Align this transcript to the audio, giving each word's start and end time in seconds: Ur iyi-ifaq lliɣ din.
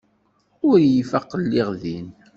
Ur 0.69 0.77
iyi-ifaq 0.79 1.29
lliɣ 1.43 1.69
din. 1.81 2.07